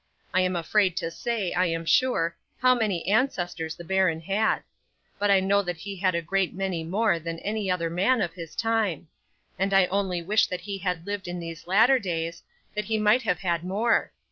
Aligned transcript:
I 0.33 0.41
am 0.41 0.55
afraid 0.55 0.97
to 0.97 1.11
say, 1.11 1.53
I 1.53 1.67
am 1.67 1.85
sure, 1.85 2.35
how 2.59 2.73
many 2.73 3.07
ancestors 3.07 3.75
the 3.75 3.83
baron 3.83 4.19
had; 4.21 4.61
but 5.19 5.29
I 5.29 5.39
know 5.39 5.61
that 5.61 5.77
he 5.77 5.95
had 5.97 6.15
a 6.15 6.23
great 6.23 6.55
many 6.55 6.83
more 6.83 7.19
than 7.19 7.37
any 7.41 7.69
other 7.69 7.91
man 7.91 8.19
of 8.19 8.33
his 8.33 8.55
time; 8.55 9.09
and 9.59 9.75
I 9.75 9.85
only 9.91 10.23
wish 10.23 10.47
that 10.47 10.61
he 10.61 10.79
had 10.79 11.05
lived 11.05 11.27
in 11.27 11.39
these 11.39 11.67
latter 11.67 11.99
days, 11.99 12.41
that 12.73 12.85
he 12.85 12.97
might 12.97 13.21
have 13.21 13.41
had 13.41 13.63
more. 13.63 14.11